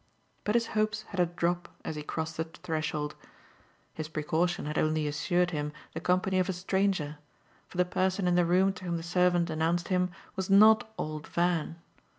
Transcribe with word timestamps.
But 0.45 0.55
his 0.55 0.65
hopes 0.73 1.03
had 1.09 1.19
a 1.19 1.27
drop 1.27 1.69
as 1.85 1.95
he 1.95 2.01
crossed 2.01 2.37
the 2.37 2.45
threshold. 2.45 3.13
His 3.93 4.07
precaution 4.07 4.65
had 4.65 4.79
only 4.79 5.05
assured 5.05 5.51
him 5.51 5.71
the 5.93 5.99
company 5.99 6.39
of 6.39 6.49
a 6.49 6.53
stranger, 6.53 7.19
for 7.67 7.77
the 7.77 7.85
person 7.85 8.27
in 8.27 8.33
the 8.33 8.43
room 8.43 8.73
to 8.73 8.85
whom 8.85 8.97
the 8.97 9.03
servant 9.03 9.51
announced 9.51 9.89
him 9.89 10.09
was 10.35 10.49
not 10.49 10.91
old 10.97 11.27
Van. 11.27 11.75